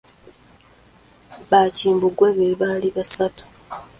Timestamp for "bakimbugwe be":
1.49-2.47